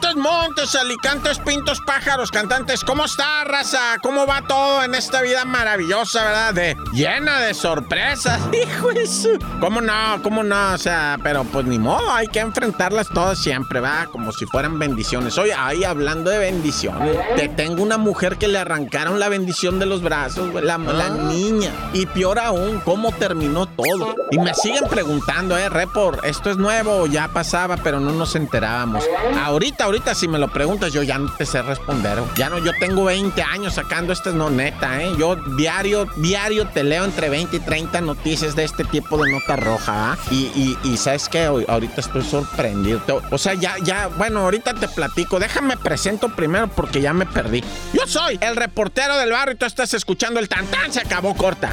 Montes, 0.00 0.16
montes, 0.16 0.74
alicantes, 0.76 1.38
pintos, 1.40 1.78
pájaros, 1.82 2.30
cantantes. 2.30 2.84
¿Cómo 2.84 3.04
está, 3.04 3.44
raza? 3.44 3.98
¿Cómo 4.02 4.26
va 4.26 4.40
todo 4.40 4.82
en 4.82 4.94
esta 4.94 5.20
vida 5.20 5.44
maravillosa, 5.44 6.24
verdad? 6.24 6.54
De, 6.54 6.76
llena 6.94 7.40
de 7.40 7.52
sorpresas. 7.52 8.40
Hijo 8.52 8.92
de 8.92 9.06
su... 9.06 9.38
¿Cómo 9.60 9.82
no? 9.82 10.22
¿Cómo 10.22 10.42
no? 10.42 10.72
O 10.72 10.78
sea, 10.78 11.18
pero 11.22 11.44
pues 11.44 11.66
ni 11.66 11.78
modo, 11.78 12.10
hay 12.10 12.28
que 12.28 12.40
enfrentarlas 12.40 13.08
todas 13.10 13.38
siempre, 13.38 13.80
¿verdad? 13.80 14.08
Como 14.10 14.32
si 14.32 14.46
fueran 14.46 14.78
bendiciones. 14.78 15.36
Oye, 15.36 15.52
ahí 15.52 15.84
hablando 15.84 16.30
de 16.30 16.38
bendiciones, 16.38 17.18
te 17.36 17.50
tengo 17.50 17.82
una 17.82 17.98
mujer 17.98 18.38
que 18.38 18.48
le 18.48 18.58
arrancaron 18.58 19.20
la 19.20 19.28
bendición 19.28 19.78
de 19.78 19.84
los 19.84 20.00
brazos, 20.00 20.54
la, 20.54 20.78
la 20.78 21.10
niña. 21.10 21.72
Y 21.92 22.06
peor 22.06 22.38
aún, 22.38 22.80
¿cómo 22.86 23.12
terminó 23.12 23.66
todo? 23.66 24.14
Y 24.30 24.38
me 24.38 24.54
siguen 24.54 24.84
preguntando, 24.88 25.58
¿eh? 25.58 25.68
Report, 25.68 26.24
¿esto 26.24 26.48
es 26.48 26.56
nuevo? 26.56 27.06
Ya 27.06 27.28
pasaba, 27.28 27.76
pero 27.76 28.00
no 28.00 28.12
nos 28.12 28.34
enterábamos. 28.34 29.04
Ahorita, 29.44 29.89
ahorita, 29.90 30.14
si 30.14 30.28
me 30.28 30.38
lo 30.38 30.48
preguntas, 30.48 30.92
yo 30.92 31.02
ya 31.02 31.18
no 31.18 31.32
te 31.32 31.44
sé 31.44 31.62
responder. 31.62 32.18
Ya 32.36 32.48
no, 32.48 32.58
yo 32.58 32.72
tengo 32.78 33.04
20 33.04 33.42
años 33.42 33.74
sacando 33.74 34.12
estas, 34.12 34.34
no, 34.34 34.50
neta, 34.50 35.02
¿eh? 35.02 35.12
Yo 35.18 35.36
diario, 35.36 36.06
diario 36.16 36.66
te 36.68 36.84
leo 36.84 37.04
entre 37.04 37.28
20 37.28 37.56
y 37.56 37.60
30 37.60 38.00
noticias 38.00 38.54
de 38.54 38.64
este 38.64 38.84
tipo 38.84 39.22
de 39.22 39.32
nota 39.32 39.56
roja, 39.56 40.12
¿ah? 40.12 40.18
Y, 40.30 40.46
y, 40.54 40.78
y, 40.84 40.96
¿sabes 40.96 41.28
qué? 41.28 41.44
Ahorita 41.44 42.00
estoy 42.00 42.22
sorprendido. 42.22 43.00
O 43.30 43.38
sea, 43.38 43.54
ya, 43.54 43.74
ya, 43.82 44.06
bueno, 44.06 44.40
ahorita 44.40 44.74
te 44.74 44.88
platico. 44.88 45.38
Déjame 45.38 45.76
presento 45.76 46.28
primero 46.34 46.68
porque 46.68 47.00
ya 47.00 47.12
me 47.12 47.26
perdí. 47.26 47.62
Yo 47.92 48.06
soy 48.06 48.38
el 48.40 48.56
reportero 48.56 49.16
del 49.16 49.32
barrio 49.32 49.54
y 49.54 49.56
tú 49.56 49.66
estás 49.66 49.92
escuchando 49.94 50.40
el 50.40 50.48
tantán, 50.48 50.92
se 50.92 51.00
acabó 51.00 51.34
corta. 51.34 51.72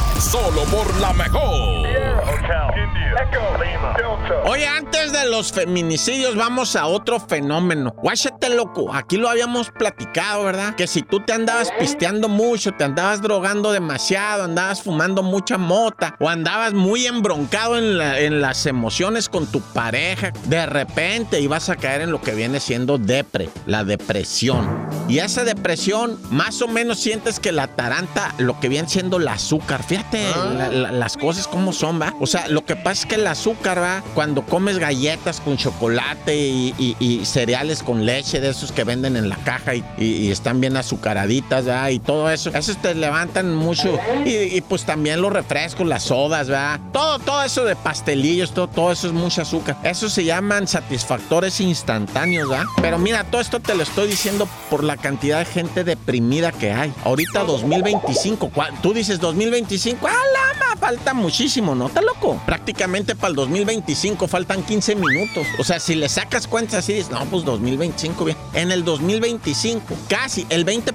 Solo 0.21 0.63
por 0.65 0.95
la 0.99 1.13
mejor. 1.13 1.87
Oye, 4.45 4.67
antes 4.67 5.11
de 5.11 5.29
los 5.29 5.51
feminicidios, 5.51 6.35
vamos 6.35 6.75
a 6.75 6.85
otro 6.85 7.19
fenómeno. 7.19 7.93
Guáchate, 7.97 8.49
loco. 8.49 8.93
Aquí 8.93 9.17
lo 9.17 9.29
habíamos 9.29 9.71
platicado, 9.71 10.43
¿verdad? 10.43 10.75
Que 10.75 10.87
si 10.87 11.01
tú 11.01 11.19
te 11.21 11.33
andabas 11.33 11.71
pisteando 11.79 12.29
mucho, 12.29 12.71
te 12.71 12.83
andabas 12.83 13.21
drogando 13.21 13.71
demasiado, 13.71 14.43
andabas 14.43 14.81
fumando 14.83 15.23
mucha 15.23 15.57
mota, 15.57 16.15
o 16.19 16.29
andabas 16.29 16.73
muy 16.73 17.07
embroncado 17.07 17.77
en, 17.77 17.99
en 17.99 18.41
las 18.41 18.65
emociones 18.65 19.27
con 19.27 19.47
tu 19.47 19.59
pareja, 19.59 20.31
de 20.45 20.65
repente 20.65 21.41
ibas 21.41 21.69
a 21.69 21.75
caer 21.75 22.01
en 22.01 22.11
lo 22.11 22.21
que 22.21 22.35
viene 22.35 22.59
siendo 22.59 22.97
depre, 22.97 23.49
la 23.65 23.83
depresión. 23.83 24.87
Y 25.09 25.19
esa 25.19 25.43
depresión, 25.43 26.19
más 26.29 26.61
o 26.61 26.67
menos 26.67 26.99
sientes 26.99 27.39
que 27.39 27.51
la 27.51 27.67
taranta, 27.67 28.33
lo 28.37 28.59
que 28.59 28.69
viene 28.69 28.87
siendo 28.87 29.17
el 29.17 29.27
azúcar. 29.27 29.83
Fíjate 29.83 30.10
la, 30.19 30.69
la, 30.69 30.91
las 30.91 31.17
cosas 31.17 31.47
como 31.47 31.73
son, 31.73 32.01
¿va? 32.01 32.13
O 32.19 32.27
sea, 32.27 32.47
lo 32.47 32.65
que 32.65 32.75
pasa 32.75 33.01
es 33.01 33.05
que 33.05 33.15
el 33.15 33.27
azúcar, 33.27 33.81
¿va? 33.81 34.03
Cuando 34.13 34.43
comes 34.43 34.77
galletas 34.77 35.39
con 35.39 35.57
chocolate 35.57 36.35
y, 36.35 37.21
cereales 37.25 37.83
con 37.83 38.05
leche, 38.05 38.39
de 38.39 38.49
esos 38.49 38.71
que 38.71 38.83
venden 38.83 39.15
en 39.15 39.29
la 39.29 39.37
caja 39.37 39.75
y, 39.75 39.83
y 39.97 40.31
están 40.31 40.59
bien 40.59 40.77
azucaraditas, 40.77 41.67
¿va? 41.67 41.91
Y 41.91 41.99
todo 41.99 42.29
eso, 42.29 42.49
esos 42.53 42.77
te 42.77 42.95
levantan 42.95 43.53
mucho. 43.55 43.97
Y, 44.25 44.61
pues 44.61 44.85
también 44.85 45.21
los 45.21 45.31
refrescos, 45.31 45.87
las 45.87 46.03
sodas, 46.03 46.51
¿va? 46.51 46.79
Todo, 46.91 47.19
todo 47.19 47.43
eso 47.43 47.65
de 47.65 47.75
pastelillos, 47.75 48.53
todo, 48.53 48.67
todo 48.67 48.91
eso 48.91 49.07
es 49.07 49.13
mucho 49.13 49.41
azúcar. 49.41 49.77
Eso 49.83 50.09
se 50.09 50.23
llaman 50.23 50.67
satisfactores 50.67 51.59
instantáneos, 51.61 52.51
¿va? 52.51 52.65
Pero 52.81 52.97
mira, 52.97 53.23
todo 53.23 53.41
esto 53.41 53.59
te 53.59 53.75
lo 53.75 53.83
estoy 53.83 54.07
diciendo 54.07 54.47
por 54.69 54.83
la 54.83 54.97
cantidad 54.97 55.39
de 55.39 55.45
gente 55.45 55.83
deprimida 55.83 56.51
que 56.51 56.71
hay. 56.71 56.93
Ahorita 57.03 57.43
2025, 57.43 58.51
tú 58.81 58.93
dices 58.93 59.19
2025, 59.19 60.00
¡ah, 60.09 60.23
lama! 60.33 60.75
Falta 60.79 61.13
muchísimo, 61.13 61.75
¿no? 61.75 61.87
¿Está 61.87 62.01
loco? 62.01 62.41
Prácticamente 62.45 63.15
para 63.15 63.29
el 63.29 63.35
2025 63.35 64.27
faltan 64.27 64.63
15 64.63 64.95
minutos. 64.95 65.45
O 65.59 65.63
sea, 65.63 65.79
si 65.79 65.95
le 65.95 66.09
sacas 66.09 66.47
cuentas 66.47 66.79
así, 66.79 66.93
dices, 66.93 67.11
no, 67.11 67.23
pues 67.25 67.45
2025, 67.45 68.25
bien. 68.25 68.37
En 68.53 68.71
el 68.71 68.83
2025, 68.83 69.95
casi 70.07 70.45
el 70.49 70.65
20%, 70.65 70.93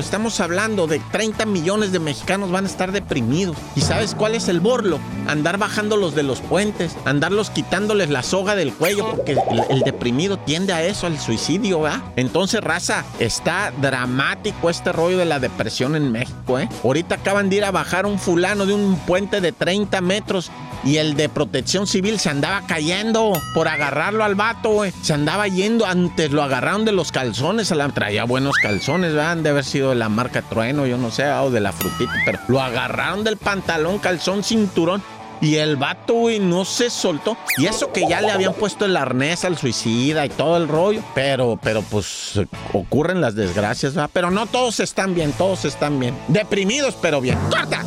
estamos 0.00 0.40
hablando 0.40 0.86
de 0.86 1.00
30 1.12 1.46
millones 1.46 1.92
de 1.92 1.98
mexicanos 1.98 2.50
van 2.50 2.64
a 2.64 2.68
estar 2.68 2.92
deprimidos. 2.92 3.56
¿Y 3.76 3.80
sabes 3.80 4.14
cuál 4.14 4.34
es 4.34 4.48
el 4.48 4.60
borlo? 4.60 4.98
Andar 5.26 5.58
bajándolos 5.58 6.14
de 6.14 6.22
los 6.22 6.40
puentes, 6.40 6.96
andarlos 7.04 7.50
quitándoles 7.50 8.10
la 8.10 8.22
soga 8.22 8.54
del 8.54 8.72
cuello, 8.72 9.10
porque 9.10 9.32
el, 9.32 9.40
el 9.70 9.80
deprimido 9.80 10.38
tiende 10.38 10.72
a 10.72 10.82
eso, 10.82 11.06
al 11.06 11.18
suicidio, 11.18 11.80
¿verdad? 11.80 12.02
Entonces, 12.16 12.60
raza, 12.60 13.04
está 13.18 13.72
dramático 13.80 14.70
este 14.70 14.92
rollo 14.92 15.18
de 15.18 15.24
la 15.24 15.40
depresión 15.40 15.96
en 15.96 16.10
México, 16.12 16.58
¿eh? 16.58 16.68
Ahorita 16.82 17.16
acaban 17.16 17.50
de 17.50 17.56
ir 17.56 17.64
a 17.64 17.70
bajar 17.70 18.06
un 18.06 18.18
fulano 18.18 18.66
de 18.66 18.74
un 18.74 18.96
puente 19.00 19.40
de 19.40 19.52
30 19.52 20.00
metros 20.00 20.50
y 20.84 20.98
el 20.98 21.16
de 21.16 21.28
protección 21.28 21.86
civil 21.86 22.18
se 22.18 22.30
andaba 22.30 22.66
cayendo 22.66 23.32
por 23.54 23.68
agarrarlo 23.68 24.24
al 24.24 24.34
vato, 24.34 24.70
güey. 24.70 24.92
Se 25.02 25.14
andaba 25.14 25.48
yendo, 25.48 25.86
antes 25.86 26.30
lo 26.30 26.42
agarraron 26.42 26.84
de 26.84 26.92
los 26.92 27.12
calzones, 27.12 27.68
se 27.68 27.74
la 27.74 27.88
traía 27.88 28.24
buenos 28.24 28.56
calzones, 28.56 29.14
¿verdad? 29.14 29.36
De 29.38 29.50
haber 29.50 29.64
sido 29.64 29.90
de 29.90 29.96
la 29.96 30.08
marca 30.08 30.42
Trueno, 30.42 30.86
yo 30.86 30.98
no 30.98 31.10
sé, 31.10 31.30
o 31.30 31.50
de 31.50 31.60
la 31.60 31.72
frutita, 31.72 32.12
pero 32.24 32.38
lo 32.48 32.60
agarraron 32.60 33.24
del 33.24 33.36
pantalón, 33.36 33.98
calzón, 33.98 34.44
cinturón. 34.44 35.02
Y 35.40 35.56
el 35.56 35.76
vato, 35.76 36.14
güey, 36.14 36.38
no 36.38 36.64
se 36.64 36.88
soltó. 36.88 37.36
Y 37.58 37.66
eso 37.66 37.92
que 37.92 38.08
ya 38.08 38.22
le 38.22 38.30
habían 38.30 38.54
puesto 38.54 38.86
el 38.86 38.96
arnés 38.96 39.44
al 39.44 39.58
suicida 39.58 40.24
y 40.24 40.30
todo 40.30 40.56
el 40.56 40.68
rollo. 40.68 41.02
Pero, 41.14 41.58
pero 41.62 41.82
pues 41.82 42.40
ocurren 42.72 43.20
las 43.20 43.34
desgracias, 43.34 43.94
¿verdad? 43.94 44.10
Pero 44.12 44.30
no 44.30 44.46
todos 44.46 44.80
están 44.80 45.14
bien, 45.14 45.32
todos 45.32 45.66
están 45.66 45.98
bien. 45.98 46.16
Deprimidos, 46.28 46.96
pero 47.02 47.20
bien. 47.20 47.36
¡Corta! 47.50 47.84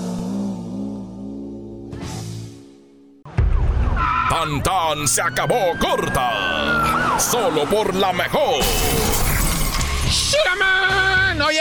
Se 5.08 5.20
acabó 5.20 5.76
corta. 5.80 7.18
Solo 7.18 7.66
por 7.66 7.96
la 7.96 8.14
mejor. 8.14 8.64
¡Shiraman! 10.08 11.42
Oye, 11.42 11.60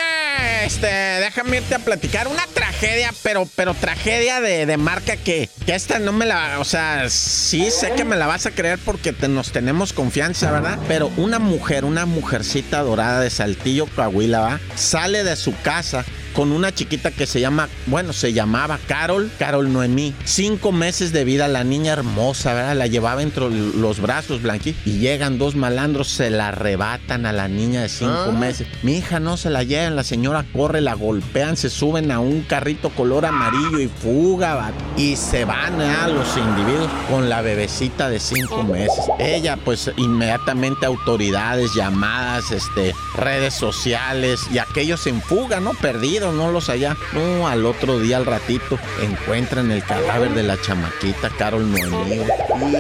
este, 0.67 0.87
déjame 0.87 1.57
irte 1.57 1.75
a 1.75 1.79
platicar 1.79 2.29
una 2.29 2.47
tragedia, 2.53 3.15
pero, 3.23 3.49
pero 3.57 3.73
tragedia 3.73 4.43
de, 4.43 4.67
de 4.67 4.77
marca 4.77 5.17
que, 5.17 5.49
que, 5.65 5.75
esta 5.75 5.99
no 5.99 6.13
me 6.13 6.27
la, 6.27 6.59
o 6.61 6.65
sea, 6.65 7.09
sí 7.09 7.71
sé 7.71 7.93
que 7.93 8.05
me 8.05 8.17
la 8.17 8.27
vas 8.27 8.45
a 8.45 8.51
creer 8.51 8.79
porque 8.85 9.13
nos 9.27 9.53
tenemos 9.53 9.95
confianza, 9.95 10.51
¿verdad? 10.53 10.79
Pero 10.87 11.11
una 11.17 11.39
mujer, 11.39 11.87
una 11.87 12.05
mujercita 12.05 12.83
dorada 12.83 13.21
de 13.21 13.31
Saltillo, 13.31 13.87
Coahuila. 13.87 14.61
Sale 14.75 15.25
de 15.25 15.37
su 15.37 15.59
casa 15.63 16.05
con 16.37 16.53
una 16.53 16.71
chiquita 16.71 17.11
que 17.11 17.27
se 17.27 17.41
llama, 17.41 17.67
bueno, 17.87 18.13
se 18.13 18.35
llamaba 18.35 18.79
Carol, 18.87 19.31
Carol 19.39 19.73
Noemí. 19.73 20.15
Cinco 20.25 20.71
meses 20.71 21.11
de 21.11 21.25
vida, 21.25 21.49
la 21.49 21.65
niña 21.65 21.95
hermosa, 21.95 22.53
¿verdad? 22.53 22.77
La 22.77 22.87
llevaba 22.87 23.23
entre 23.23 23.49
los 23.51 24.01
brazos, 24.01 24.43
Blanqui. 24.43 24.77
Y 24.85 24.99
llegan 24.99 25.39
dos 25.39 25.57
malandros, 25.57 26.09
se 26.09 26.29
la 26.29 26.49
arrebatan 26.49 27.25
a 27.25 27.33
la 27.33 27.49
niña 27.49 27.81
de 27.81 27.89
cinco 27.89 28.27
¿Ah? 28.29 28.33
meses. 28.33 28.69
Mi 28.83 28.99
hija 28.99 29.19
no 29.19 29.39
se 29.39 29.49
la 29.49 29.63
llevan, 29.63 29.97
la 29.97 30.05
señora 30.05 30.45
corre, 30.53 30.83
la 30.83 30.93
golpean, 30.93 31.57
se 31.57 31.71
suben 31.71 32.11
a 32.11 32.21
un 32.21 32.43
carrito 32.43 32.91
color 32.91 33.25
amarillo 33.25 33.81
y 33.81 33.89
fuga, 33.89 34.55
¿va? 34.57 34.73
Y 34.99 35.17
se 35.17 35.47
van 35.47 35.81
a 35.81 36.07
los 36.09 36.37
individuos 36.37 36.91
con 37.11 37.31
la 37.31 37.41
bebecita 37.41 38.11
de 38.11 38.21
cinco 38.21 38.63
meses. 38.63 39.05
Ella, 39.19 39.57
pues, 39.57 39.91
inmediatamente 39.97 40.85
autoridades, 40.85 41.73
llamadas, 41.75 42.51
este, 42.51 42.95
redes 43.15 43.55
sociales 43.55 44.41
y 44.53 44.59
aquellos 44.59 45.07
en 45.07 45.23
fuga, 45.23 45.61
¿no? 45.61 45.73
Perdidos 45.73 46.26
no 46.33 46.51
los 46.51 46.69
allá. 46.69 46.97
No, 47.13 47.49
al 47.49 47.67
otro 47.67 47.99
día, 47.99 48.17
al 48.17 48.27
ratito, 48.27 48.79
encuentran 49.03 49.71
el 49.71 49.83
cadáver 49.83 50.35
de 50.35 50.43
la 50.43 50.61
chamaquita 50.61 51.31
Carol 51.31 51.71
Noemí. 51.71 52.21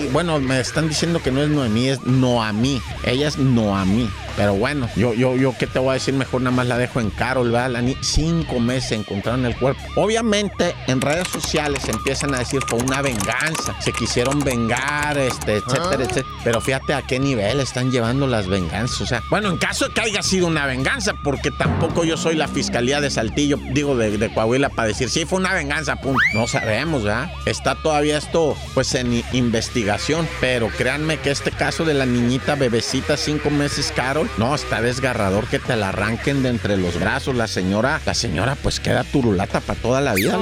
Y 0.04 0.08
bueno, 0.08 0.38
me 0.40 0.60
están 0.60 0.88
diciendo 0.88 1.20
que 1.22 1.30
no 1.30 1.42
es 1.42 1.48
Noemí, 1.48 1.88
es 1.88 2.02
Noamí. 2.04 2.80
Ella 3.04 3.28
es 3.28 3.38
Noamí. 3.38 4.08
Pero 4.36 4.54
bueno, 4.54 4.88
yo, 4.96 5.14
yo, 5.14 5.36
yo, 5.36 5.54
¿qué 5.58 5.66
te 5.66 5.78
voy 5.78 5.90
a 5.90 5.92
decir? 5.94 6.14
Mejor 6.14 6.42
nada 6.42 6.54
más 6.54 6.66
la 6.66 6.76
dejo 6.76 7.00
en 7.00 7.10
Carol, 7.10 7.50
¿verdad? 7.50 7.70
La 7.70 7.82
cinco 8.02 8.60
meses 8.60 8.92
encontraron 8.92 9.46
el 9.46 9.56
cuerpo. 9.56 9.80
Obviamente, 9.96 10.74
en 10.86 11.00
redes 11.00 11.28
sociales 11.28 11.88
empiezan 11.88 12.34
a 12.34 12.38
decir 12.38 12.60
fue 12.66 12.78
una 12.80 13.00
venganza. 13.02 13.74
Se 13.80 13.92
quisieron 13.92 14.40
vengar, 14.40 15.16
este, 15.16 15.56
etcétera, 15.56 15.98
ah. 15.98 16.04
etcétera. 16.04 16.26
Pero 16.44 16.60
fíjate 16.60 16.94
a 16.94 17.02
qué 17.02 17.18
nivel 17.18 17.60
están 17.60 17.90
llevando 17.90 18.26
las 18.26 18.46
venganzas. 18.46 19.00
O 19.00 19.06
sea, 19.06 19.22
bueno, 19.30 19.48
en 19.48 19.56
caso 19.56 19.88
de 19.88 19.94
que 19.94 20.00
haya 20.02 20.22
sido 20.22 20.46
una 20.46 20.66
venganza, 20.66 21.14
porque 21.22 21.50
tampoco 21.50 22.04
yo 22.04 22.16
soy 22.16 22.36
la 22.36 22.48
fiscalía 22.48 23.00
de 23.00 23.10
Saltillo, 23.10 23.58
digo, 23.72 23.96
de, 23.96 24.18
de 24.18 24.32
Coahuila, 24.32 24.68
para 24.68 24.88
decir, 24.88 25.08
sí, 25.08 25.24
fue 25.24 25.38
una 25.38 25.54
venganza, 25.54 25.96
punto. 25.96 26.20
No 26.34 26.46
sabemos, 26.46 27.04
¿verdad? 27.04 27.30
Está 27.46 27.74
todavía 27.76 28.18
esto, 28.18 28.56
pues, 28.74 28.94
en 28.94 29.24
investigación. 29.32 30.28
Pero 30.40 30.68
créanme 30.68 31.18
que 31.18 31.30
este 31.30 31.50
caso 31.50 31.84
de 31.84 31.94
la 31.94 32.06
niñita 32.06 32.54
bebecita, 32.54 33.16
cinco 33.16 33.50
meses, 33.50 33.92
Carol, 33.94 34.25
no, 34.38 34.54
está 34.54 34.80
desgarrador 34.80 35.46
que 35.46 35.58
te 35.58 35.76
la 35.76 35.90
arranquen 35.90 36.42
de 36.42 36.50
entre 36.50 36.76
los 36.76 36.98
brazos. 36.98 37.34
La 37.34 37.46
señora, 37.46 38.00
la 38.04 38.14
señora, 38.14 38.56
pues 38.62 38.80
queda 38.80 39.04
turulata 39.04 39.60
para 39.60 39.80
toda 39.80 40.00
la 40.00 40.14
vida. 40.14 40.38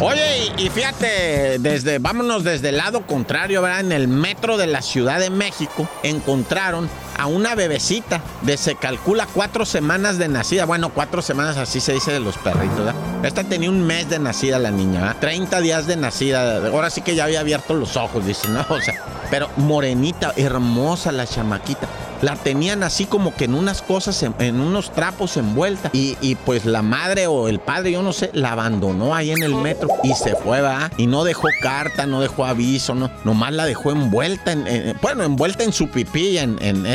Oye, 0.00 0.52
y, 0.58 0.68
fíjate, 0.68 1.58
desde, 1.58 1.98
vámonos 1.98 2.44
desde 2.44 2.70
el 2.70 2.76
lado 2.76 3.06
contrario, 3.06 3.62
¿verdad? 3.62 3.80
En 3.80 3.92
el 3.92 4.08
metro 4.08 4.56
de 4.56 4.66
la 4.66 4.82
Ciudad 4.82 5.18
de 5.18 5.30
México 5.30 5.88
encontraron 6.02 6.88
a 7.16 7.26
una 7.26 7.54
bebecita 7.54 8.20
de 8.42 8.56
se 8.56 8.74
calcula 8.74 9.26
cuatro 9.32 9.64
semanas 9.64 10.18
de 10.18 10.28
nacida. 10.28 10.64
Bueno, 10.64 10.90
cuatro 10.90 11.22
semanas 11.22 11.56
así 11.56 11.80
se 11.80 11.92
dice 11.92 12.12
de 12.12 12.20
los 12.20 12.36
perritos, 12.38 12.78
¿verdad? 12.78 12.94
Esta 13.22 13.44
tenía 13.44 13.70
un 13.70 13.86
mes 13.86 14.10
de 14.10 14.18
nacida 14.18 14.58
la 14.58 14.70
niña, 14.70 15.00
¿verdad? 15.00 15.16
30 15.20 15.60
días 15.60 15.86
de 15.86 15.96
nacida. 15.96 16.66
Ahora 16.68 16.90
sí 16.90 17.00
que 17.02 17.14
ya 17.14 17.24
había 17.24 17.40
abierto 17.40 17.74
los 17.74 17.96
ojos, 17.96 18.26
dice, 18.26 18.48
¿no? 18.48 18.66
O 18.68 18.80
sea, 18.80 18.94
pero 19.34 19.50
morenita, 19.56 20.32
hermosa 20.36 21.10
la 21.10 21.26
chamaquita 21.26 21.88
la 22.22 22.36
tenían 22.36 22.84
así 22.84 23.04
como 23.04 23.34
que 23.34 23.44
en 23.44 23.54
unas 23.54 23.82
cosas, 23.82 24.22
en, 24.22 24.60
unos 24.60 24.92
trapos 24.92 25.36
envuelta. 25.36 25.90
Y, 25.92 26.36
pues 26.46 26.64
la 26.64 26.82
madre 26.82 27.26
o 27.26 27.48
el 27.48 27.58
padre, 27.58 27.92
yo 27.92 28.02
no 28.02 28.12
sé, 28.12 28.30
la 28.32 28.52
abandonó 28.52 29.14
ahí 29.14 29.30
en 29.32 29.42
el 29.42 29.54
metro 29.54 29.88
y 30.02 30.14
se 30.14 30.34
fue, 30.34 30.60
va. 30.60 30.90
Y 30.96 31.06
no 31.06 31.24
dejó 31.24 31.48
carta, 31.60 32.06
no 32.06 32.20
dejó 32.20 32.46
aviso, 32.46 32.94
no. 32.94 33.10
Nomás 33.24 33.52
la 33.52 33.66
dejó 33.66 33.90
envuelta 33.90 34.52
en, 34.52 34.96
bueno, 35.02 35.24
envuelta 35.24 35.64
en 35.64 35.72
su 35.72 35.88
pipí, 35.90 36.38
en, 36.38 36.58
en. 36.62 36.86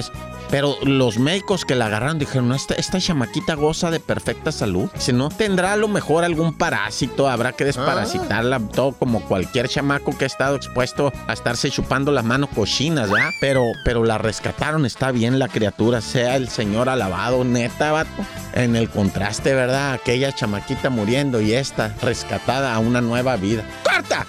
Pero 0.49 0.77
los 0.83 1.19
médicos 1.19 1.65
que 1.65 1.75
la 1.75 1.85
agarraron 1.85 2.19
dijeron, 2.19 2.49
no, 2.49 2.55
esta, 2.55 2.73
esta 2.75 2.99
chamaquita 2.99 3.53
goza 3.53 3.91
de 3.91 3.99
perfecta 3.99 4.51
salud. 4.51 4.89
Si 4.97 5.13
no, 5.13 5.29
tendrá 5.29 5.73
a 5.73 5.77
lo 5.77 5.87
mejor 5.87 6.23
algún 6.23 6.53
parásito, 6.53 7.29
habrá 7.29 7.53
que 7.53 7.65
desparasitarla, 7.65 8.55
ah. 8.57 8.61
todo 8.73 8.93
como 8.93 9.21
cualquier 9.21 9.67
chamaco 9.69 10.17
que 10.17 10.25
ha 10.25 10.27
estado 10.27 10.55
expuesto 10.55 11.13
a 11.27 11.33
estarse 11.33 11.69
chupando 11.69 12.11
las 12.11 12.25
manos 12.25 12.49
cochinas, 12.53 13.09
¿ya? 13.09 13.29
Pero, 13.39 13.63
pero 13.85 14.03
la 14.03 14.17
rescataron, 14.17 14.85
está 14.85 15.11
bien 15.11 15.39
la 15.39 15.47
criatura, 15.47 16.01
sea 16.01 16.35
el 16.35 16.49
señor 16.49 16.89
alabado, 16.89 17.43
neta, 17.43 17.91
vato. 17.91 18.09
En 18.53 18.75
el 18.75 18.89
contraste, 18.89 19.53
¿verdad? 19.53 19.93
Aquella 19.93 20.33
chamaquita 20.33 20.89
muriendo 20.89 21.39
y 21.41 21.53
esta 21.53 21.93
rescatada 22.01 22.73
a 22.73 22.79
una 22.79 23.01
nueva 23.01 23.35
vida. 23.35 23.63
¡Corta! 23.83 24.25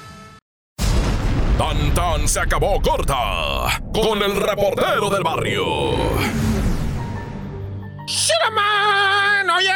Tan 1.61 1.93
tan 1.93 2.27
se 2.27 2.41
acabó 2.41 2.81
corta 2.81 3.83
con 3.93 4.23
el 4.23 4.35
reportero 4.35 5.11
del 5.11 5.23
barrio. 5.23 5.93
¡Shiraman! 8.07 9.51
Oye, 9.51 9.71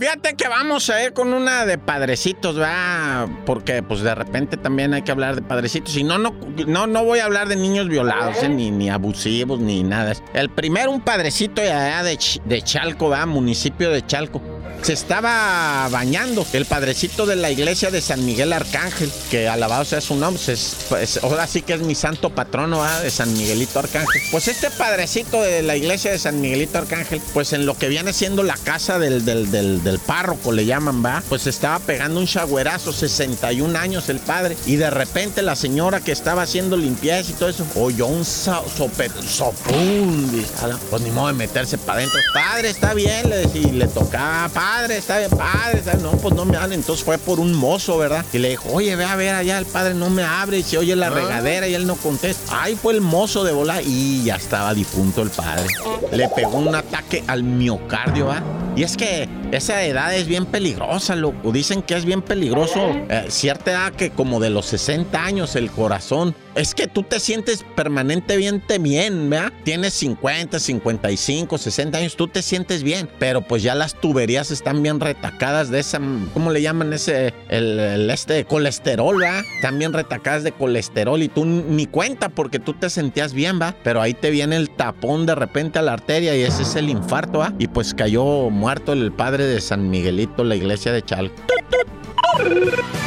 fíjate 0.00 0.34
que 0.34 0.48
vamos 0.48 0.90
a 0.90 1.00
ir 1.00 1.12
con 1.12 1.32
una 1.32 1.64
de 1.64 1.78
padrecitos, 1.78 2.60
¿va? 2.60 3.28
Porque 3.46 3.84
pues 3.84 4.00
de 4.00 4.16
repente 4.16 4.56
también 4.56 4.94
hay 4.94 5.02
que 5.02 5.12
hablar 5.12 5.36
de 5.36 5.42
padrecitos. 5.42 5.96
Y 5.96 6.02
no, 6.02 6.18
no, 6.18 6.34
no, 6.66 6.88
no 6.88 7.04
voy 7.04 7.20
a 7.20 7.26
hablar 7.26 7.46
de 7.46 7.54
niños 7.54 7.86
violados, 7.86 8.42
¿eh? 8.42 8.48
ni, 8.48 8.72
ni 8.72 8.90
abusivos, 8.90 9.60
ni 9.60 9.84
nada. 9.84 10.14
El 10.34 10.50
primero, 10.50 10.90
un 10.90 11.02
padrecito 11.02 11.62
de, 11.62 12.18
de 12.46 12.62
Chalco, 12.62 13.10
¿va? 13.10 13.26
Municipio 13.26 13.90
de 13.90 14.04
Chalco 14.04 14.42
se 14.82 14.92
estaba 14.92 15.88
bañando 15.90 16.46
el 16.52 16.64
padrecito 16.64 17.26
de 17.26 17.36
la 17.36 17.50
iglesia 17.50 17.90
de 17.90 18.00
San 18.00 18.24
Miguel 18.24 18.52
Arcángel, 18.52 19.10
que 19.30 19.48
alabado 19.48 19.84
sea 19.84 20.00
su 20.00 20.14
nombre, 20.16 20.42
pues, 20.88 21.20
ahora 21.22 21.46
sí 21.46 21.62
que 21.62 21.74
es 21.74 21.80
mi 21.80 21.94
santo 21.94 22.30
patrono 22.30 22.84
de 23.02 23.10
San 23.10 23.32
Miguelito 23.34 23.78
Arcángel. 23.78 24.22
Pues 24.30 24.48
este 24.48 24.70
padrecito 24.70 25.42
de 25.42 25.62
la 25.62 25.76
iglesia 25.76 26.10
de 26.10 26.18
San 26.18 26.40
Miguelito 26.40 26.78
Arcángel, 26.78 27.20
pues 27.34 27.52
en 27.52 27.66
lo 27.66 27.76
que 27.76 27.88
viene 27.88 28.12
siendo 28.12 28.42
la 28.42 28.56
casa 28.56 28.98
del, 28.98 29.24
del, 29.24 29.50
del, 29.50 29.98
párroco, 29.98 30.52
le 30.52 30.64
llaman, 30.64 31.04
va, 31.04 31.22
pues 31.28 31.46
estaba 31.46 31.78
pegando 31.80 32.20
un 32.20 32.26
chagüerazo, 32.26 32.92
61 32.92 33.78
años 33.78 34.08
el 34.08 34.20
padre, 34.20 34.56
y 34.66 34.76
de 34.76 34.90
repente 34.90 35.42
la 35.42 35.56
señora 35.56 36.00
que 36.00 36.12
estaba 36.12 36.42
haciendo 36.42 36.76
limpieza 36.76 37.30
y 37.30 37.34
todo 37.34 37.48
eso, 37.48 37.66
oyó 37.74 38.06
un 38.06 38.24
sope, 38.24 39.10
sopún, 39.26 40.44
pues 40.90 41.02
ni 41.02 41.10
modo 41.10 41.28
de 41.28 41.32
meterse 41.34 41.78
para 41.78 41.98
adentro. 41.98 42.20
Padre, 42.32 42.70
está 42.70 42.94
bien, 42.94 43.28
le 43.28 43.48
y 43.54 43.72
le 43.72 43.88
tocaba, 43.88 44.48
está 44.90 45.18
bien, 45.18 45.30
padre, 45.30 45.82
no, 46.00 46.12
pues 46.12 46.34
no 46.34 46.44
me 46.44 46.56
habla. 46.56 46.74
Entonces 46.74 47.04
fue 47.04 47.18
por 47.18 47.40
un 47.40 47.54
mozo, 47.54 47.98
¿verdad? 47.98 48.24
Y 48.32 48.38
le 48.38 48.50
dijo, 48.50 48.68
oye, 48.72 48.96
ve 48.96 49.04
a 49.04 49.16
ver 49.16 49.34
allá, 49.34 49.58
el 49.58 49.66
padre 49.66 49.94
no 49.94 50.10
me 50.10 50.22
abre 50.22 50.58
y 50.58 50.62
se 50.62 50.78
oye 50.78 50.94
la 50.96 51.08
ah. 51.08 51.10
regadera 51.10 51.68
y 51.68 51.74
él 51.74 51.86
no 51.86 51.96
contesta. 51.96 52.62
Ahí 52.62 52.76
fue 52.76 52.94
el 52.94 53.00
mozo 53.00 53.44
de 53.44 53.52
volar 53.52 53.82
y 53.84 54.24
ya 54.24 54.36
estaba 54.36 54.74
difunto 54.74 55.22
el 55.22 55.30
padre. 55.30 55.66
Le 56.12 56.28
pegó 56.28 56.58
un 56.58 56.74
ataque 56.74 57.24
al 57.26 57.42
miocardio, 57.42 58.26
¿va? 58.26 58.42
Y 58.78 58.84
es 58.84 58.96
que 58.96 59.28
esa 59.50 59.82
edad 59.82 60.14
es 60.14 60.28
bien 60.28 60.46
peligrosa, 60.46 61.16
loco. 61.16 61.50
Dicen 61.50 61.82
que 61.82 61.96
es 61.96 62.04
bien 62.04 62.22
peligroso. 62.22 62.90
Eh, 63.08 63.24
cierta 63.28 63.72
edad 63.72 63.92
que 63.92 64.10
como 64.10 64.38
de 64.38 64.50
los 64.50 64.66
60 64.66 65.20
años 65.20 65.56
el 65.56 65.68
corazón. 65.72 66.32
Es 66.54 66.74
que 66.74 66.86
tú 66.86 67.02
te 67.02 67.18
sientes 67.18 67.64
permanentemente 67.74 68.78
bien, 68.78 69.30
¿verdad? 69.30 69.52
Tienes 69.64 69.94
50, 69.94 70.60
55, 70.60 71.58
60 71.58 71.98
años, 71.98 72.16
tú 72.16 72.28
te 72.28 72.40
sientes 72.40 72.84
bien. 72.84 73.10
Pero 73.18 73.42
pues 73.42 73.64
ya 73.64 73.74
las 73.74 73.94
tuberías 74.00 74.52
están 74.58 74.82
bien 74.82 75.00
retacadas 75.00 75.70
de 75.70 75.78
esa, 75.78 76.00
¿cómo 76.34 76.50
le 76.50 76.60
llaman 76.60 76.92
ese? 76.92 77.32
El, 77.48 78.10
este 78.10 78.44
colesterol, 78.44 79.18
¿verdad? 79.18 79.42
Están 79.56 79.78
bien 79.78 79.92
retacadas 79.92 80.42
de 80.42 80.52
colesterol 80.52 81.22
y 81.22 81.28
tú 81.28 81.44
ni 81.44 81.86
cuenta 81.86 82.28
porque 82.28 82.58
tú 82.58 82.74
te 82.74 82.90
sentías 82.90 83.32
bien, 83.32 83.60
¿va? 83.60 83.74
Pero 83.84 84.00
ahí 84.02 84.14
te 84.14 84.30
viene 84.30 84.56
el 84.56 84.70
tapón 84.70 85.26
de 85.26 85.34
repente 85.34 85.78
a 85.78 85.82
la 85.82 85.92
arteria 85.92 86.36
y 86.36 86.42
ese 86.42 86.62
es 86.62 86.74
el 86.76 86.90
infarto, 86.90 87.38
¿va? 87.38 87.52
Y 87.58 87.68
pues 87.68 87.94
cayó 87.94 88.50
muerto 88.50 88.92
el 88.92 89.12
padre 89.12 89.44
de 89.44 89.60
San 89.60 89.90
Miguelito, 89.90 90.42
la 90.44 90.56
iglesia 90.56 90.92
de 90.92 91.02
Chalco. 91.02 91.34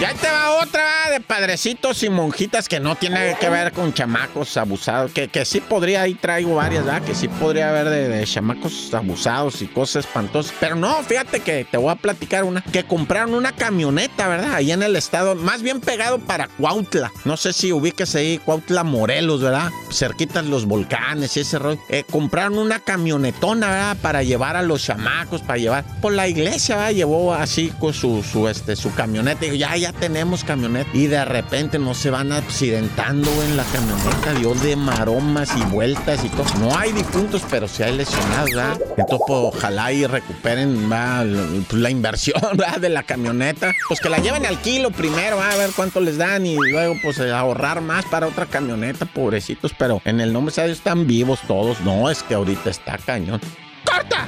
Ya 0.01 0.15
te 0.15 0.27
va 0.31 0.59
otra 0.59 1.11
de 1.11 1.19
padrecitos 1.19 2.01
y 2.01 2.09
monjitas 2.09 2.67
que 2.67 2.79
no 2.79 2.95
tiene 2.95 3.37
que 3.39 3.49
ver 3.49 3.71
con 3.71 3.93
chamacos 3.93 4.57
abusados. 4.57 5.11
Que, 5.11 5.27
que 5.27 5.45
sí 5.45 5.61
podría, 5.61 6.01
ahí 6.01 6.15
traigo 6.15 6.55
varias, 6.55 6.85
¿verdad? 6.85 7.03
Que 7.03 7.13
sí 7.13 7.27
podría 7.27 7.69
haber 7.69 7.87
de, 7.89 8.25
chamacos 8.25 8.91
abusados 8.93 9.61
y 9.61 9.67
cosas 9.67 10.05
espantosas. 10.05 10.55
Pero 10.59 10.75
no, 10.75 11.03
fíjate 11.03 11.41
que 11.41 11.65
te 11.69 11.77
voy 11.77 11.91
a 11.91 11.95
platicar 11.95 12.43
una. 12.43 12.61
Que 12.61 12.83
compraron 12.83 13.35
una 13.35 13.51
camioneta, 13.51 14.27
¿verdad? 14.27 14.55
Ahí 14.55 14.71
en 14.71 14.81
el 14.81 14.95
estado, 14.95 15.35
más 15.35 15.61
bien 15.61 15.79
pegado 15.81 16.17
para 16.17 16.47
Cuautla. 16.47 17.11
No 17.23 17.37
sé 17.37 17.53
si 17.53 17.71
ubiques 17.71 18.15
ahí 18.15 18.39
Cuautla 18.39 18.83
Morelos, 18.83 19.41
¿verdad? 19.41 19.69
Cerquitas 19.91 20.45
los 20.45 20.65
volcanes 20.65 21.37
y 21.37 21.41
ese 21.41 21.59
rollo. 21.59 21.79
Eh, 21.89 22.05
compraron 22.09 22.57
una 22.57 22.79
camionetona, 22.79 23.67
¿verdad? 23.67 23.97
Para 24.01 24.23
llevar 24.23 24.55
a 24.55 24.63
los 24.63 24.83
chamacos, 24.83 25.41
para 25.41 25.59
llevar. 25.59 25.85
Por 26.01 26.13
la 26.13 26.27
iglesia, 26.27 26.75
¿verdad? 26.75 26.91
Llevó 26.91 27.35
así 27.35 27.71
con 27.79 27.93
su, 27.93 28.23
su, 28.23 28.47
este, 28.47 28.75
su 28.75 28.91
camioneta 28.95 29.20
ya, 29.57 29.75
ya 29.77 29.93
tenemos 29.93 30.43
camioneta. 30.43 30.89
Y 30.93 31.07
de 31.07 31.23
repente 31.25 31.79
no 31.79 31.93
se 31.93 32.09
van 32.09 32.31
accidentando 32.31 33.29
en 33.43 33.57
la 33.57 33.63
camioneta. 33.65 34.33
Dios 34.33 34.61
de 34.61 34.75
maromas 34.75 35.49
y 35.57 35.63
vueltas 35.71 36.23
y 36.23 36.29
todo. 36.29 36.45
No 36.59 36.77
hay 36.77 36.91
difuntos, 36.91 37.43
pero 37.49 37.67
sí 37.67 37.83
hay 37.83 37.97
lesionados, 37.97 38.49
¿verdad? 38.49 38.79
Entonces, 38.97 39.19
pues, 39.27 39.39
ojalá 39.55 39.91
y 39.91 40.05
recuperen 40.05 40.89
pues, 40.89 41.81
la 41.81 41.89
inversión 41.89 42.41
de 42.81 42.89
la 42.89 43.03
camioneta. 43.03 43.71
Pues 43.87 43.99
que 43.99 44.09
la 44.09 44.19
lleven 44.19 44.45
al 44.45 44.59
kilo 44.59 44.91
primero, 44.91 45.41
a 45.41 45.55
ver 45.55 45.71
cuánto 45.75 45.99
les 45.99 46.17
dan 46.17 46.45
y 46.45 46.55
luego, 46.55 46.95
pues, 47.01 47.19
ahorrar 47.19 47.81
más 47.81 48.05
para 48.05 48.27
otra 48.27 48.45
camioneta, 48.45 49.05
pobrecitos. 49.05 49.73
Pero 49.77 50.01
en 50.05 50.21
el 50.21 50.33
nombre 50.33 50.53
de 50.55 50.65
Dios 50.65 50.77
están 50.77 51.07
vivos 51.07 51.39
todos. 51.47 51.81
No, 51.81 52.09
es 52.09 52.23
que 52.23 52.35
ahorita 52.35 52.69
está 52.69 52.97
cañón. 52.97 53.41
¡Corta! 53.85 54.27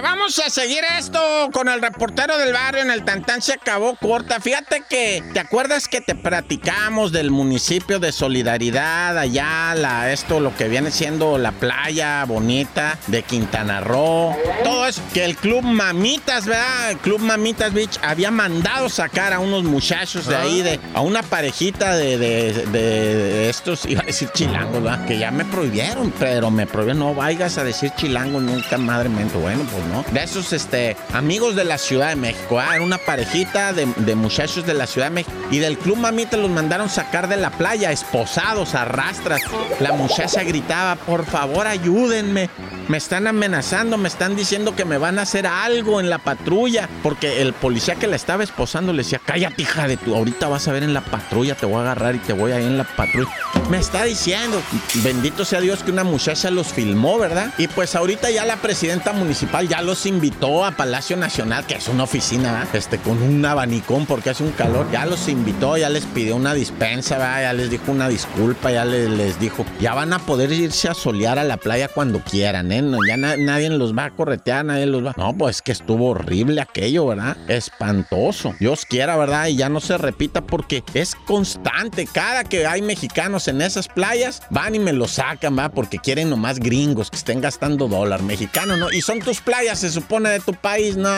Vamos 0.00 0.38
a 0.38 0.50
seguir 0.50 0.80
esto 0.98 1.20
con 1.52 1.68
el 1.68 1.80
reportero 1.80 2.38
del 2.38 2.52
barrio 2.52 2.82
en 2.82 2.90
el 2.90 3.04
Tantán 3.04 3.42
se 3.42 3.52
acabó 3.52 3.96
corta. 3.96 4.40
Fíjate 4.40 4.82
que, 4.88 5.22
¿te 5.32 5.40
acuerdas 5.40 5.88
que 5.88 6.00
te 6.00 6.14
platicamos 6.14 7.12
del 7.12 7.30
municipio 7.30 7.98
de 7.98 8.12
Solidaridad, 8.12 9.18
allá, 9.18 9.74
la, 9.74 10.12
esto, 10.12 10.40
lo 10.40 10.56
que 10.56 10.68
viene 10.68 10.90
siendo 10.90 11.38
la 11.38 11.52
playa 11.52 12.24
bonita 12.24 12.98
de 13.06 13.22
Quintana 13.22 13.80
Roo? 13.80 14.34
Todo 14.64 14.86
eso, 14.86 15.02
que 15.12 15.24
el 15.24 15.36
club 15.36 15.62
Mamitas, 15.62 16.46
¿verdad? 16.46 16.90
El 16.90 16.98
club 16.98 17.20
Mamitas 17.20 17.72
Beach 17.72 17.98
había 18.02 18.30
mandado 18.30 18.88
sacar 18.88 19.32
a 19.32 19.38
unos 19.38 19.64
muchachos 19.64 20.26
de 20.26 20.36
ahí, 20.36 20.62
de, 20.62 20.80
a 20.94 21.00
una 21.00 21.22
parejita 21.22 21.96
de, 21.96 22.18
de, 22.18 23.48
estos, 23.50 23.86
iba 23.86 24.02
a 24.02 24.06
decir 24.06 24.30
chilangos, 24.32 24.82
¿verdad? 24.82 25.04
Que 25.06 25.18
ya 25.18 25.30
me 25.30 25.44
prohibieron, 25.44 26.12
pero 26.18 26.50
me 26.50 26.66
prohibieron, 26.66 27.00
no 27.00 27.14
vayas 27.14 27.58
a 27.58 27.64
decir 27.64 27.92
chilango 27.96 28.40
nunca, 28.40 28.78
madre 28.78 29.08
mía. 29.08 29.26
Bueno, 29.34 29.64
pues 29.70 29.85
de 30.12 30.22
esos 30.22 30.52
este, 30.52 30.96
amigos 31.12 31.56
de 31.56 31.64
la 31.64 31.78
Ciudad 31.78 32.08
de 32.08 32.16
México. 32.16 32.58
¿ah? 32.58 32.80
Una 32.80 32.98
parejita 32.98 33.72
de, 33.72 33.86
muchachos 34.14 34.66
de 34.66 34.74
la 34.74 34.86
Ciudad 34.86 35.08
de 35.08 35.14
México. 35.14 35.36
Y 35.50 35.58
del 35.58 35.78
club 35.78 35.96
Mamita 35.96 36.36
los 36.36 36.50
mandaron 36.50 36.88
sacar 36.88 37.28
de 37.28 37.36
la 37.36 37.50
playa, 37.50 37.92
esposados, 37.92 38.74
a 38.74 38.84
rastras. 38.84 39.42
La 39.80 39.92
muchacha 39.92 40.42
gritaba, 40.42 40.96
por 40.96 41.24
favor 41.24 41.66
ayúdenme. 41.66 42.50
Me 42.88 42.98
están 42.98 43.26
amenazando, 43.26 43.98
me 43.98 44.08
están 44.08 44.36
diciendo 44.36 44.76
que 44.76 44.84
me 44.84 44.96
van 44.96 45.18
a 45.18 45.22
hacer 45.22 45.46
algo 45.46 46.00
en 46.00 46.08
la 46.08 46.18
patrulla. 46.18 46.88
Porque 47.02 47.42
el 47.42 47.52
policía 47.52 47.96
que 47.96 48.06
la 48.06 48.16
estaba 48.16 48.44
esposando 48.44 48.92
le 48.92 49.02
decía, 49.02 49.20
cállate 49.24 49.62
hija 49.62 49.88
de 49.88 49.96
tu, 49.96 50.14
ahorita 50.14 50.48
vas 50.48 50.68
a 50.68 50.72
ver 50.72 50.82
en 50.82 50.94
la 50.94 51.00
patrulla, 51.00 51.54
te 51.54 51.66
voy 51.66 51.78
a 51.78 51.80
agarrar 51.80 52.14
y 52.14 52.18
te 52.18 52.32
voy 52.32 52.52
a 52.52 52.60
ir 52.60 52.66
en 52.66 52.78
la 52.78 52.84
patrulla. 52.84 53.30
Me 53.70 53.78
está 53.78 54.04
diciendo, 54.04 54.62
bendito 55.02 55.44
sea 55.44 55.60
Dios 55.60 55.82
que 55.82 55.90
una 55.90 56.04
muchacha 56.04 56.50
los 56.50 56.68
filmó, 56.68 57.18
¿verdad? 57.18 57.52
Y 57.58 57.66
pues 57.66 57.96
ahorita 57.96 58.30
ya 58.30 58.44
la 58.44 58.56
presidenta 58.56 59.12
municipal 59.12 59.66
ya 59.66 59.82
los 59.82 60.06
invitó 60.06 60.64
a 60.64 60.70
Palacio 60.70 61.16
Nacional, 61.16 61.66
que 61.66 61.74
es 61.74 61.88
una 61.88 62.04
oficina, 62.04 62.66
este, 62.72 62.98
con 62.98 63.20
un 63.20 63.44
abanicón 63.44 64.06
porque 64.06 64.30
hace 64.30 64.44
un 64.44 64.52
calor. 64.52 64.86
Ya 64.92 65.04
los 65.06 65.28
invitó, 65.28 65.76
ya 65.76 65.88
les 65.88 66.04
pidió 66.04 66.36
una 66.36 66.54
dispensa, 66.54 67.18
¿verdad? 67.18 67.42
ya 67.42 67.52
les 67.52 67.70
dijo 67.70 67.90
una 67.90 68.08
disculpa, 68.08 68.70
ya 68.70 68.84
les, 68.84 69.10
les, 69.10 69.40
dijo, 69.40 69.66
ya 69.80 69.94
van 69.94 70.12
a 70.12 70.20
poder 70.20 70.52
irse 70.52 70.88
a 70.88 70.94
solear 70.94 71.40
a 71.40 71.44
la 71.44 71.56
playa 71.56 71.88
cuando 71.88 72.20
quieran, 72.20 72.70
¿eh? 72.70 72.75
Ya 73.08 73.16
na 73.16 73.36
nadie 73.36 73.70
los 73.70 73.96
va 73.96 74.06
a 74.06 74.10
corretear, 74.10 74.64
nadie 74.64 74.86
los 74.86 75.04
va. 75.04 75.14
No, 75.16 75.36
pues 75.36 75.62
que 75.62 75.72
estuvo 75.72 76.10
horrible 76.10 76.60
aquello, 76.60 77.06
¿verdad? 77.06 77.36
Espantoso. 77.48 78.54
Dios 78.58 78.84
quiera, 78.86 79.16
¿verdad? 79.16 79.46
Y 79.48 79.56
ya 79.56 79.68
no 79.68 79.80
se 79.80 79.98
repita 79.98 80.42
porque 80.42 80.82
es 80.94 81.14
constante. 81.14 82.06
Cada 82.06 82.44
que 82.44 82.66
hay 82.66 82.82
mexicanos 82.82 83.48
en 83.48 83.60
esas 83.60 83.88
playas, 83.88 84.42
van 84.50 84.74
y 84.74 84.78
me 84.78 84.92
lo 84.92 85.08
sacan, 85.08 85.58
¿va? 85.58 85.70
Porque 85.70 85.98
quieren 85.98 86.30
nomás 86.30 86.58
gringos 86.58 87.10
que 87.10 87.16
estén 87.16 87.40
gastando 87.40 87.88
dólar. 87.88 88.22
Mexicano, 88.22 88.76
¿no? 88.76 88.90
Y 88.90 89.00
son 89.00 89.20
tus 89.20 89.40
playas, 89.40 89.80
se 89.80 89.90
supone, 89.90 90.30
de 90.30 90.40
tu 90.40 90.54
país. 90.54 90.96
No, 90.96 91.08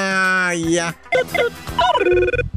ya. 0.54 0.96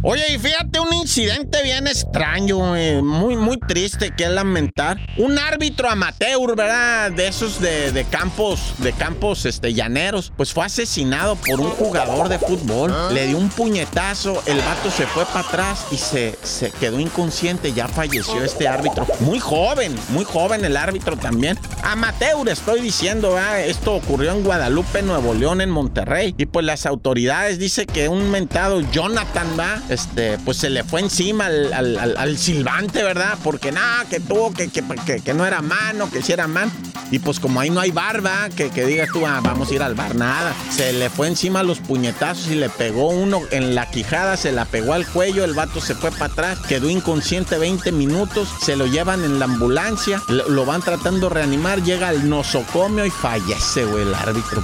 Oye, 0.03 0.33
y 0.33 0.39
fíjate 0.39 0.79
un 0.79 0.91
incidente 0.93 1.61
bien 1.61 1.85
extraño, 1.85 2.75
eh, 2.75 3.03
muy, 3.03 3.35
muy 3.35 3.59
triste 3.59 4.09
que 4.09 4.27
lamentar. 4.27 4.97
Un 5.17 5.37
árbitro 5.37 5.87
amateur, 5.91 6.55
¿verdad? 6.55 7.11
De 7.11 7.27
esos 7.27 7.61
de, 7.61 7.91
de, 7.91 8.03
campos, 8.05 8.73
de 8.79 8.93
campos 8.93 9.45
este, 9.45 9.75
llaneros, 9.75 10.33
pues 10.35 10.53
fue 10.53 10.65
asesinado 10.65 11.35
por 11.35 11.59
un 11.59 11.69
jugador 11.69 12.29
de 12.29 12.39
fútbol. 12.39 12.91
Le 13.13 13.27
dio 13.27 13.37
un 13.37 13.49
puñetazo, 13.49 14.41
el 14.47 14.57
vato 14.61 14.89
se 14.89 15.05
fue 15.05 15.23
para 15.27 15.41
atrás 15.41 15.85
y 15.91 15.97
se, 15.97 16.35
se 16.41 16.71
quedó 16.71 16.99
inconsciente. 16.99 17.71
Ya 17.71 17.87
falleció 17.87 18.43
este 18.43 18.67
árbitro. 18.67 19.05
Muy 19.19 19.37
joven, 19.37 19.93
muy 20.09 20.23
joven 20.23 20.65
el 20.65 20.77
árbitro 20.77 21.15
también. 21.15 21.59
Amateur, 21.83 22.49
estoy 22.49 22.81
diciendo, 22.81 23.35
¿verdad? 23.35 23.61
Esto 23.61 23.93
ocurrió 23.93 24.31
en 24.31 24.43
Guadalupe, 24.43 25.03
Nuevo 25.03 25.35
León, 25.35 25.61
en 25.61 25.69
Monterrey. 25.69 26.33
Y 26.39 26.47
pues 26.47 26.65
las 26.65 26.87
autoridades 26.87 27.59
dicen 27.59 27.85
que 27.85 28.09
un 28.09 28.31
mentado 28.31 28.81
Jonathan, 28.91 29.47
va, 29.59 29.79
este, 29.91 30.37
pues 30.39 30.57
se 30.57 30.69
le 30.69 30.83
fue 30.83 31.01
encima 31.01 31.45
al, 31.47 32.37
silbante, 32.37 33.03
¿verdad? 33.03 33.37
Porque 33.43 33.71
nada, 33.71 34.05
que 34.05 34.19
tuvo, 34.19 34.53
que, 34.53 34.69
que, 34.69 34.83
que, 35.05 35.19
que, 35.19 35.33
no 35.33 35.45
era 35.45 35.61
mano, 35.61 36.09
que 36.09 36.21
si 36.21 36.31
era 36.31 36.47
mano. 36.47 36.71
Y 37.11 37.19
pues 37.19 37.39
como 37.41 37.59
ahí 37.59 37.69
no 37.69 37.81
hay 37.81 37.91
barba, 37.91 38.47
que, 38.55 38.69
que 38.69 38.85
digas 38.85 39.09
tú, 39.11 39.27
ah, 39.27 39.41
vamos 39.43 39.69
a 39.69 39.73
ir 39.73 39.83
al 39.83 39.95
bar, 39.95 40.15
nada. 40.15 40.53
Se 40.69 40.93
le 40.93 41.09
fue 41.09 41.27
encima 41.27 41.61
los 41.61 41.79
puñetazos 41.79 42.47
y 42.47 42.55
le 42.55 42.69
pegó 42.69 43.09
uno 43.09 43.41
en 43.51 43.75
la 43.75 43.89
quijada, 43.89 44.37
se 44.37 44.53
la 44.53 44.65
pegó 44.65 44.93
al 44.93 45.05
cuello, 45.05 45.43
el 45.43 45.53
vato 45.53 45.81
se 45.81 45.93
fue 45.93 46.11
para 46.11 46.25
atrás, 46.25 46.59
quedó 46.67 46.89
inconsciente 46.89 47.57
20 47.57 47.91
minutos, 47.91 48.47
se 48.61 48.77
lo 48.77 48.85
llevan 48.85 49.25
en 49.25 49.39
la 49.39 49.45
ambulancia, 49.45 50.21
lo, 50.29 50.65
van 50.65 50.81
tratando 50.81 51.27
de 51.27 51.35
reanimar, 51.35 51.83
llega 51.83 52.07
al 52.07 52.29
nosocomio 52.29 53.05
y 53.05 53.09
fallece, 53.09 53.83
güey, 53.85 54.03
el 54.03 54.15
árbitro, 54.15 54.63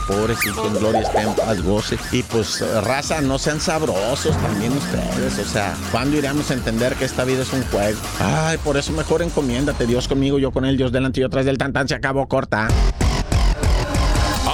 en 0.63 0.73
gloria 0.75 1.01
esté 1.01 1.21
en 1.21 1.35
paz, 1.35 1.61
goce. 1.61 1.97
Y 2.11 2.23
pues, 2.23 2.63
raza, 2.83 3.19
no 3.21 3.37
sean 3.37 3.59
sabrosos 3.59 4.37
también 4.41 4.71
ustedes, 4.71 5.16
o 5.25 5.45
sea, 5.45 5.75
¿cuándo 5.91 6.17
iremos 6.17 6.49
a 6.51 6.53
entender 6.53 6.95
que 6.95 7.05
esta 7.05 7.23
vida 7.23 7.41
es 7.41 7.51
un 7.51 7.63
juego? 7.65 7.99
Ay, 8.19 8.57
por 8.57 8.77
eso 8.77 8.91
mejor 8.91 9.21
encomiéndate, 9.21 9.85
Dios 9.87 10.07
conmigo, 10.07 10.37
yo 10.37 10.51
con 10.51 10.65
él, 10.65 10.77
Dios 10.77 10.91
delante 10.91 11.19
y 11.19 11.23
yo 11.23 11.29
tras 11.29 11.45
del 11.45 11.57
tan 11.57 11.73
tan, 11.73 11.87
se 11.87 11.95
acabó 11.95 12.27
corta. 12.27 12.67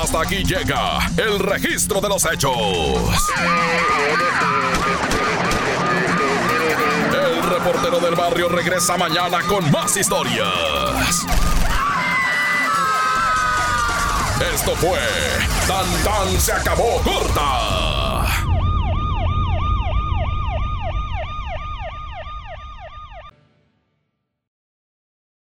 Hasta 0.02 0.22
aquí 0.22 0.44
llega 0.44 1.00
el 1.18 1.40
registro 1.40 2.02
de 2.02 2.10
los 2.10 2.26
hechos. 2.26 2.58
El 7.14 7.50
reportero 7.50 8.00
del 8.00 8.16
barrio 8.16 8.50
regresa 8.50 8.98
mañana 8.98 9.40
con 9.48 9.70
más 9.72 9.96
historias. 9.98 11.26
Esto 14.54 14.76
fue 14.76 15.00
Tan 15.68 15.86
Tan 16.04 16.40
se 16.40 16.52
acabó 16.52 17.02
corta 17.02 17.83